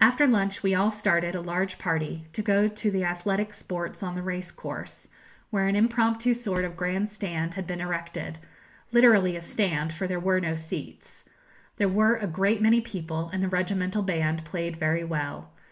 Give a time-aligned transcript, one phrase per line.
[0.00, 4.16] After lunch we all started a large party to go to the athletic sports on
[4.16, 5.08] the racecourse,
[5.50, 8.38] where an impromptu sort of grand stand had been erected
[8.90, 11.22] literally a stand, for there were no seats.
[11.76, 15.52] There were a great many people, and the regimental band played very well.